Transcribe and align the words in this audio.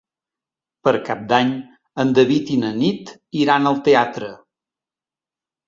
Per 0.87 0.93
Cap 1.09 1.21
d'Any 1.31 1.51
en 2.05 2.15
David 2.21 2.51
i 2.55 2.59
na 2.63 2.73
Nit 2.81 3.13
iran 3.45 3.73
al 3.73 3.81
teatre. 3.91 4.33